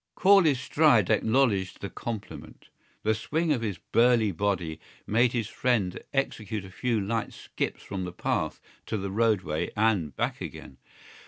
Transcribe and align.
Corley's 0.15 0.59
stride 0.59 1.11
acknowledged 1.11 1.79
the 1.79 1.89
compliment. 1.91 2.69
The 3.03 3.13
swing 3.13 3.53
of 3.53 3.61
his 3.61 3.77
burly 3.77 4.31
body 4.31 4.79
made 5.05 5.31
his 5.33 5.47
friend 5.47 5.99
execute 6.11 6.65
a 6.65 6.71
few 6.71 6.99
light 6.99 7.33
skips 7.33 7.83
from 7.83 8.05
the 8.05 8.11
path 8.11 8.59
to 8.87 8.97
the 8.97 9.11
roadway 9.11 9.69
and 9.75 10.15
back 10.15 10.41
again. 10.41 10.77